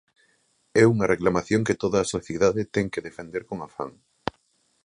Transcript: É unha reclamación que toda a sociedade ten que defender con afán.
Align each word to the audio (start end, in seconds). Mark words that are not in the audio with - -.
É 0.81 0.83
unha 0.93 1.09
reclamación 1.13 1.61
que 1.67 1.79
toda 1.83 1.97
a 2.01 2.09
sociedade 2.15 2.61
ten 2.75 2.87
que 2.93 3.05
defender 3.07 3.43
con 3.49 3.57
afán. 3.67 3.91